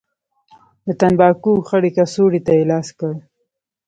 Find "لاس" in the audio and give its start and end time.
2.71-2.87